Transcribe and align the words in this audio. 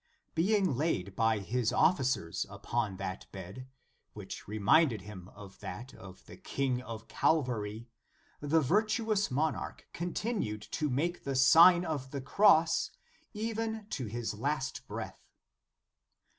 Being 0.33 0.75
laid 0.77 1.15
by 1.15 1.37
his 1.37 1.71
officers 1.71 2.47
upon 2.49 2.97
that 2.97 3.31
bed, 3.31 3.69
which 4.13 4.47
reminded 4.47 5.01
him 5.01 5.27
of 5.35 5.59
that 5.59 5.93
of 5.93 6.25
the 6.25 6.37
King 6.37 6.81
of 6.81 7.07
Calvary, 7.07 7.87
the 8.39 8.61
virtu 8.61 9.11
ous 9.11 9.29
monarch 9.29 9.87
continued 9.93 10.63
to 10.71 10.89
make 10.89 11.23
the 11.23 11.35
Sign 11.35 11.85
of 11.85 12.09
the 12.09 12.19
Cross 12.19 12.89
even 13.35 13.85
to 13.91 14.07
his 14.07 14.33
last 14.33 14.87
breath. 14.87 15.21